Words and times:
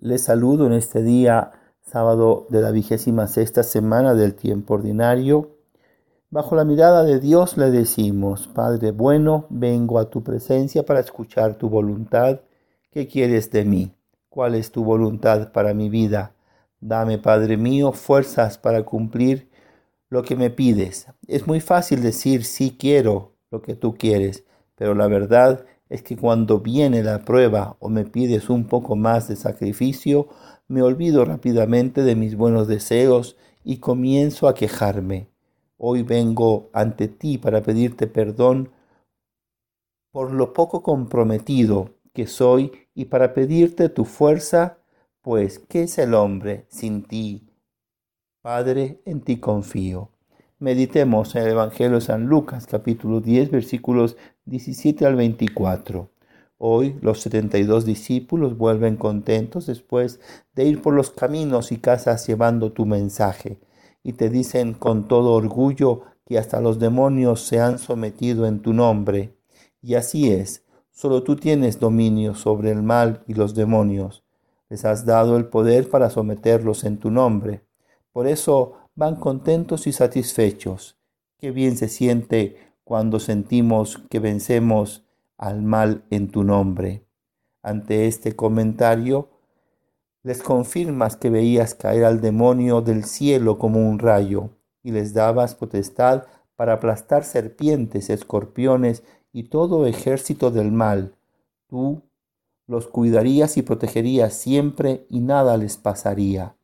Les 0.00 0.22
saludo 0.22 0.64
en 0.66 0.74
este 0.74 1.02
día, 1.02 1.50
sábado 1.80 2.46
de 2.50 2.62
la 2.62 2.70
vigésima 2.70 3.26
sexta 3.26 3.64
semana 3.64 4.14
del 4.14 4.36
tiempo 4.36 4.74
ordinario. 4.74 5.56
Bajo 6.30 6.54
la 6.54 6.64
mirada 6.64 7.02
de 7.02 7.18
Dios 7.18 7.56
le 7.56 7.72
decimos, 7.72 8.46
Padre 8.46 8.92
bueno, 8.92 9.46
vengo 9.50 9.98
a 9.98 10.08
tu 10.08 10.22
presencia 10.22 10.84
para 10.84 11.00
escuchar 11.00 11.58
tu 11.58 11.68
voluntad. 11.68 12.42
¿Qué 12.92 13.08
quieres 13.08 13.50
de 13.50 13.64
mí? 13.64 13.90
¿Cuál 14.28 14.54
es 14.54 14.70
tu 14.70 14.84
voluntad 14.84 15.50
para 15.50 15.74
mi 15.74 15.88
vida? 15.88 16.32
Dame, 16.80 17.18
Padre 17.18 17.56
mío, 17.56 17.90
fuerzas 17.90 18.56
para 18.56 18.84
cumplir 18.84 19.50
lo 20.10 20.22
que 20.22 20.36
me 20.36 20.50
pides. 20.50 21.08
Es 21.26 21.48
muy 21.48 21.58
fácil 21.58 22.02
decir 22.02 22.44
sí 22.44 22.76
quiero 22.78 23.32
lo 23.50 23.62
que 23.62 23.74
tú 23.74 23.96
quieres, 23.96 24.44
pero 24.76 24.94
la 24.94 25.08
verdad 25.08 25.64
es 25.88 26.02
que 26.02 26.16
cuando 26.16 26.60
viene 26.60 27.02
la 27.02 27.24
prueba 27.24 27.76
o 27.80 27.88
me 27.88 28.04
pides 28.04 28.50
un 28.50 28.66
poco 28.66 28.96
más 28.96 29.28
de 29.28 29.36
sacrificio, 29.36 30.28
me 30.68 30.82
olvido 30.82 31.24
rápidamente 31.24 32.02
de 32.02 32.14
mis 32.14 32.36
buenos 32.36 32.68
deseos 32.68 33.36
y 33.64 33.78
comienzo 33.78 34.48
a 34.48 34.54
quejarme. 34.54 35.28
Hoy 35.78 36.02
vengo 36.02 36.68
ante 36.72 37.08
ti 37.08 37.38
para 37.38 37.62
pedirte 37.62 38.06
perdón 38.06 38.70
por 40.10 40.32
lo 40.32 40.52
poco 40.52 40.82
comprometido 40.82 41.94
que 42.12 42.26
soy 42.26 42.72
y 42.94 43.06
para 43.06 43.34
pedirte 43.34 43.88
tu 43.88 44.04
fuerza, 44.04 44.78
pues 45.22 45.58
¿qué 45.58 45.84
es 45.84 45.98
el 45.98 46.14
hombre 46.14 46.66
sin 46.68 47.04
ti? 47.04 47.48
Padre, 48.42 49.00
en 49.04 49.20
ti 49.20 49.38
confío. 49.38 50.10
Meditemos 50.60 51.36
en 51.36 51.44
el 51.44 51.50
Evangelio 51.50 51.94
de 51.94 52.00
San 52.00 52.26
Lucas, 52.26 52.66
capítulo 52.66 53.20
10, 53.20 53.52
versículos 53.52 54.16
17 54.46 55.06
al 55.06 55.14
24. 55.14 56.10
Hoy 56.58 56.98
los 57.00 57.20
72 57.20 57.84
discípulos 57.84 58.58
vuelven 58.58 58.96
contentos 58.96 59.66
después 59.66 60.18
de 60.56 60.64
ir 60.64 60.82
por 60.82 60.94
los 60.94 61.12
caminos 61.12 61.70
y 61.70 61.76
casas 61.76 62.26
llevando 62.26 62.72
tu 62.72 62.86
mensaje, 62.86 63.60
y 64.02 64.14
te 64.14 64.30
dicen 64.30 64.74
con 64.74 65.06
todo 65.06 65.34
orgullo 65.34 66.02
que 66.26 66.38
hasta 66.38 66.60
los 66.60 66.80
demonios 66.80 67.42
se 67.42 67.60
han 67.60 67.78
sometido 67.78 68.44
en 68.44 68.58
tu 68.58 68.72
nombre. 68.72 69.38
Y 69.80 69.94
así 69.94 70.32
es, 70.32 70.64
solo 70.90 71.22
tú 71.22 71.36
tienes 71.36 71.78
dominio 71.78 72.34
sobre 72.34 72.72
el 72.72 72.82
mal 72.82 73.22
y 73.28 73.34
los 73.34 73.54
demonios. 73.54 74.24
Les 74.70 74.84
has 74.84 75.06
dado 75.06 75.36
el 75.36 75.46
poder 75.46 75.88
para 75.88 76.10
someterlos 76.10 76.82
en 76.82 76.98
tu 76.98 77.12
nombre. 77.12 77.62
Por 78.12 78.26
eso 78.26 78.77
van 78.98 79.14
contentos 79.14 79.86
y 79.86 79.92
satisfechos. 79.92 80.98
Qué 81.38 81.52
bien 81.52 81.76
se 81.76 81.88
siente 81.88 82.56
cuando 82.82 83.20
sentimos 83.20 83.98
que 84.10 84.18
vencemos 84.18 85.06
al 85.36 85.62
mal 85.62 86.04
en 86.10 86.32
tu 86.32 86.42
nombre. 86.42 87.06
Ante 87.62 88.08
este 88.08 88.34
comentario, 88.34 89.28
les 90.24 90.42
confirmas 90.42 91.14
que 91.14 91.30
veías 91.30 91.76
caer 91.76 92.04
al 92.04 92.20
demonio 92.20 92.80
del 92.80 93.04
cielo 93.04 93.56
como 93.56 93.88
un 93.88 94.00
rayo 94.00 94.50
y 94.82 94.90
les 94.90 95.14
dabas 95.14 95.54
potestad 95.54 96.24
para 96.56 96.72
aplastar 96.72 97.22
serpientes, 97.22 98.10
escorpiones 98.10 99.04
y 99.32 99.44
todo 99.44 99.86
ejército 99.86 100.50
del 100.50 100.72
mal. 100.72 101.14
Tú 101.68 102.02
los 102.66 102.88
cuidarías 102.88 103.58
y 103.58 103.62
protegerías 103.62 104.34
siempre 104.34 105.06
y 105.08 105.20
nada 105.20 105.56
les 105.56 105.76
pasaría. 105.76 106.57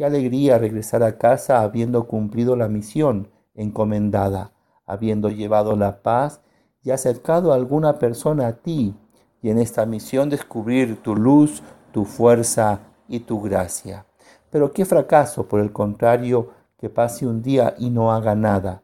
Qué 0.00 0.06
alegría 0.06 0.56
regresar 0.56 1.02
a 1.02 1.18
casa 1.18 1.60
habiendo 1.60 2.06
cumplido 2.06 2.56
la 2.56 2.68
misión 2.68 3.28
encomendada, 3.54 4.54
habiendo 4.86 5.28
llevado 5.28 5.76
la 5.76 6.00
paz 6.02 6.40
y 6.82 6.90
acercado 6.90 7.52
a 7.52 7.56
alguna 7.56 7.98
persona 7.98 8.46
a 8.46 8.52
ti, 8.54 8.94
y 9.42 9.50
en 9.50 9.58
esta 9.58 9.84
misión 9.84 10.30
descubrir 10.30 11.02
tu 11.02 11.14
luz, 11.14 11.62
tu 11.92 12.06
fuerza 12.06 12.80
y 13.08 13.20
tu 13.20 13.42
gracia. 13.42 14.06
Pero 14.48 14.72
qué 14.72 14.86
fracaso, 14.86 15.46
por 15.46 15.60
el 15.60 15.70
contrario, 15.70 16.48
que 16.78 16.88
pase 16.88 17.26
un 17.26 17.42
día 17.42 17.74
y 17.76 17.90
no 17.90 18.10
haga 18.10 18.34
nada. 18.34 18.82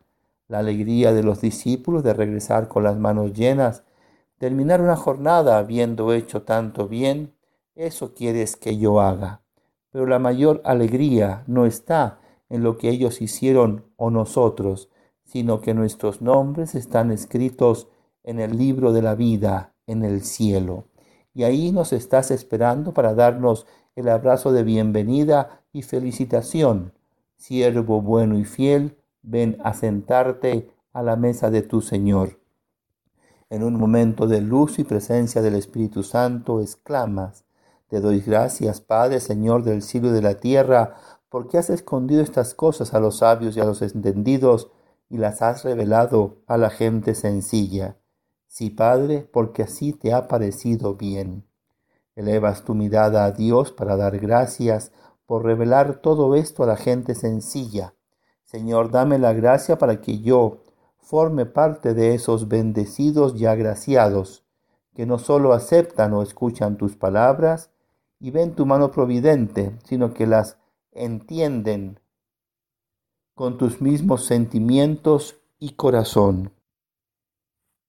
La 0.49 0.59
alegría 0.59 1.15
de 1.15 1.23
los 1.23 1.41
discípulos 1.41 2.03
de 2.03 2.13
regresar 2.13 2.69
con 2.69 2.85
las 2.85 2.99
manos 2.99 3.33
llenas, 3.33 3.85
terminar 4.37 4.83
una 4.83 4.97
jornada 4.97 5.57
habiendo 5.57 6.13
hecho 6.13 6.43
tanto 6.43 6.89
bien, 6.89 7.33
eso 7.75 8.13
quieres 8.13 8.57
que 8.57 8.77
yo 8.77 9.01
haga 9.01 9.41
pero 9.97 10.05
la 10.05 10.19
mayor 10.19 10.61
alegría 10.67 11.43
no 11.47 11.65
está 11.65 12.21
en 12.51 12.63
lo 12.63 12.77
que 12.77 12.91
ellos 12.91 13.23
hicieron 13.23 13.87
o 13.97 14.11
nosotros, 14.11 14.91
sino 15.25 15.63
que 15.63 15.73
nuestros 15.73 16.21
nombres 16.21 16.75
están 16.75 17.11
escritos 17.11 17.89
en 18.23 18.39
el 18.39 18.59
libro 18.59 18.93
de 18.93 19.01
la 19.01 19.15
vida 19.15 19.73
en 19.87 20.05
el 20.05 20.21
cielo. 20.21 20.85
Y 21.33 21.45
ahí 21.45 21.73
nos 21.73 21.95
estás 21.95 22.31
esperando 22.31 22.93
para 22.93 23.15
darnos 23.15 23.67
el 23.95 24.11
abrazo 24.11 24.53
de 24.53 24.65
bienvenida 24.65 25.63
y 25.73 25.81
felicitación. 25.81 26.93
Siervo 27.39 28.03
bueno 28.03 28.39
y 28.39 28.45
fiel, 28.45 28.99
ven 29.23 29.57
a 29.65 29.73
sentarte 29.73 30.69
a 30.93 31.03
la 31.03 31.17
mesa 31.17 31.51
de 31.51 31.63
tu 31.63 31.81
Señor. 31.81 32.39
En 33.49 33.65
un 33.65 33.77
momento 33.77 34.27
de 34.27 34.43
luz 34.43 34.79
y 34.79 34.85
presencia 34.85 35.41
del 35.41 35.55
Espíritu 35.55 36.03
Santo, 36.03 36.61
exclamas, 36.61 37.46
te 37.89 38.01
doy 38.01 38.21
gracias, 38.21 38.81
Padre, 38.81 39.21
Señor 39.21 39.63
del 39.63 39.83
cielo 39.83 40.09
y 40.09 40.13
de 40.13 40.23
la 40.23 40.35
tierra, 40.35 40.97
porque 41.29 41.59
has 41.59 41.71
escondido 41.71 42.23
estas 42.23 42.55
cosas 42.55 42.95
a 42.95 43.01
los 43.01 43.19
sabios 43.19 43.57
y 43.57 43.61
a 43.61 43.65
los 43.65 43.83
entendidos 43.83 44.71
y 45.09 45.19
las 45.19 45.43
has 45.43 45.65
revelado 45.65 46.39
a 46.47 46.57
la 46.57 46.71
gente 46.71 47.15
sencilla. 47.15 47.97
Sí, 48.49 48.71
Padre, 48.71 49.29
porque 49.33 49.63
así 49.63 49.93
te 49.93 50.13
ha 50.13 50.27
parecido 50.29 50.95
bien. 50.95 51.45
Elevas 52.17 52.65
tu 52.65 52.75
mirada 52.75 53.25
a 53.25 53.33
Dios 53.33 53.71
para 53.71 53.97
dar 53.97 54.19
gracias 54.19 54.91
por 55.27 55.45
revelar 55.45 55.97
todo 55.97 56.35
esto 56.35 56.65
a 56.65 56.67
la 56.67 56.77
gente 56.77 57.15
sencilla. 57.15 57.95
Señor, 58.45 58.91
dame 58.91 59.19
la 59.19 59.33
gracia 59.33 59.77
para 59.77 60.01
que 60.01 60.21
yo 60.21 60.63
forme 60.99 61.47
parte 61.47 61.95
de 61.95 62.15
esos 62.15 62.49
bendecidos 62.49 63.41
y 63.41 63.47
agraciados, 63.47 64.45
que 64.95 65.07
no 65.07 65.19
solo 65.19 65.53
aceptan 65.53 66.15
o 66.15 66.23
escuchan 66.23 66.79
tus 66.79 66.97
palabras, 66.97 67.71
y 68.19 68.31
ven 68.31 68.55
tu 68.55 68.67
mano 68.67 68.91
providente, 68.91 69.79
sino 69.85 70.15
que 70.15 70.27
las 70.27 70.59
entienden 70.93 72.01
con 73.35 73.59
tus 73.59 73.81
mismos 73.81 74.25
sentimientos 74.25 75.39
y 75.59 75.75
corazón. 75.75 76.53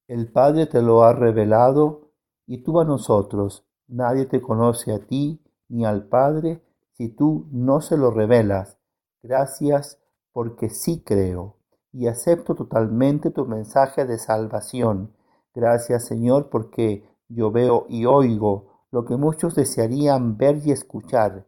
El 0.06 0.30
Padre 0.30 0.66
te 0.66 0.82
lo 0.82 1.04
ha 1.04 1.12
revelado 1.12 2.12
y 2.46 2.58
tú 2.62 2.80
a 2.80 2.84
nosotros. 2.84 3.64
Nadie 3.86 4.26
te 4.26 4.40
conoce 4.40 4.92
a 4.92 4.98
ti 4.98 5.40
ni 5.68 5.84
al 5.84 6.06
Padre 6.06 6.62
si 6.92 7.08
tú 7.08 7.46
no 7.50 7.80
se 7.80 7.96
lo 7.96 8.10
revelas. 8.10 8.78
Gracias 9.22 9.98
porque 10.32 10.68
sí 10.70 11.02
creo 11.04 11.56
y 11.92 12.06
acepto 12.06 12.54
totalmente 12.54 13.30
tu 13.30 13.46
mensaje 13.46 14.04
de 14.04 14.18
salvación. 14.18 15.14
Gracias 15.54 16.06
Señor 16.06 16.50
porque 16.50 17.04
yo 17.28 17.50
veo 17.50 17.86
y 17.88 18.04
oigo 18.04 18.77
lo 18.90 19.04
que 19.04 19.16
muchos 19.16 19.54
desearían 19.54 20.36
ver 20.36 20.60
y 20.64 20.72
escuchar. 20.72 21.46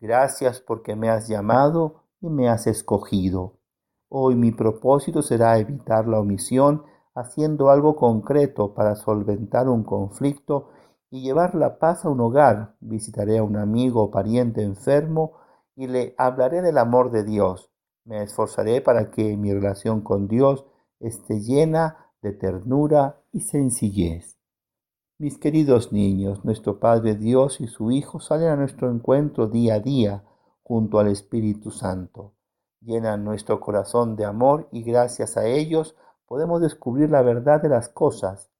Gracias 0.00 0.60
porque 0.60 0.96
me 0.96 1.08
has 1.08 1.28
llamado 1.28 2.02
y 2.20 2.28
me 2.28 2.48
has 2.48 2.66
escogido. 2.66 3.58
Hoy 4.08 4.34
mi 4.34 4.52
propósito 4.52 5.22
será 5.22 5.58
evitar 5.58 6.06
la 6.06 6.20
omisión 6.20 6.84
haciendo 7.14 7.70
algo 7.70 7.96
concreto 7.96 8.74
para 8.74 8.96
solventar 8.96 9.68
un 9.68 9.84
conflicto 9.84 10.68
y 11.10 11.22
llevar 11.22 11.54
la 11.54 11.78
paz 11.78 12.04
a 12.04 12.10
un 12.10 12.20
hogar. 12.20 12.74
Visitaré 12.80 13.38
a 13.38 13.42
un 13.42 13.56
amigo 13.56 14.02
o 14.02 14.10
pariente 14.10 14.62
enfermo 14.62 15.32
y 15.76 15.86
le 15.86 16.14
hablaré 16.18 16.60
del 16.60 16.78
amor 16.78 17.10
de 17.10 17.24
Dios. 17.24 17.70
Me 18.04 18.22
esforzaré 18.22 18.80
para 18.80 19.10
que 19.10 19.36
mi 19.36 19.52
relación 19.52 20.02
con 20.02 20.28
Dios 20.28 20.66
esté 21.00 21.40
llena 21.40 22.10
de 22.20 22.32
ternura 22.32 23.20
y 23.32 23.40
sencillez. 23.40 24.33
Mis 25.16 25.38
queridos 25.38 25.92
niños, 25.92 26.44
nuestro 26.44 26.80
Padre 26.80 27.14
Dios 27.14 27.60
y 27.60 27.68
su 27.68 27.92
Hijo 27.92 28.18
salen 28.18 28.48
a 28.48 28.56
nuestro 28.56 28.90
encuentro 28.90 29.46
día 29.46 29.74
a 29.74 29.78
día 29.78 30.24
junto 30.64 30.98
al 30.98 31.06
Espíritu 31.06 31.70
Santo. 31.70 32.32
Llenan 32.80 33.22
nuestro 33.22 33.60
corazón 33.60 34.16
de 34.16 34.24
amor 34.24 34.66
y 34.72 34.82
gracias 34.82 35.36
a 35.36 35.46
ellos 35.46 35.94
podemos 36.26 36.60
descubrir 36.60 37.10
la 37.10 37.22
verdad 37.22 37.62
de 37.62 37.68
las 37.68 37.88
cosas. 37.88 38.50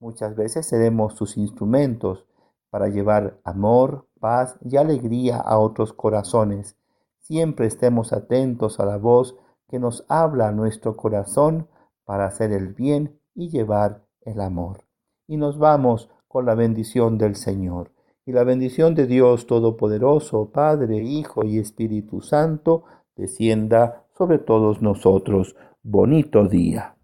Muchas 0.00 0.34
veces 0.34 0.66
seremos 0.66 1.14
sus 1.14 1.36
instrumentos 1.36 2.26
para 2.70 2.88
llevar 2.88 3.38
amor, 3.44 4.08
paz 4.18 4.58
y 4.68 4.78
alegría 4.78 5.36
a 5.36 5.60
otros 5.60 5.92
corazones. 5.92 6.76
Siempre 7.20 7.68
estemos 7.68 8.12
atentos 8.12 8.80
a 8.80 8.84
la 8.84 8.96
voz 8.96 9.36
que 9.68 9.78
nos 9.78 10.04
habla 10.08 10.48
a 10.48 10.52
nuestro 10.52 10.96
corazón 10.96 11.68
para 12.04 12.26
hacer 12.26 12.50
el 12.50 12.74
bien 12.74 13.20
y 13.32 13.48
llevar 13.50 14.04
el 14.22 14.40
amor 14.40 14.89
y 15.30 15.36
nos 15.36 15.58
vamos 15.58 16.10
con 16.26 16.44
la 16.44 16.56
bendición 16.56 17.16
del 17.16 17.36
Señor. 17.36 17.92
Y 18.26 18.32
la 18.32 18.42
bendición 18.42 18.96
de 18.96 19.06
Dios 19.06 19.46
Todopoderoso, 19.46 20.50
Padre, 20.50 21.04
Hijo 21.04 21.44
y 21.44 21.60
Espíritu 21.60 22.20
Santo, 22.20 22.82
descienda 23.14 24.06
sobre 24.18 24.38
todos 24.38 24.82
nosotros. 24.82 25.54
Bonito 25.84 26.48
día. 26.48 26.96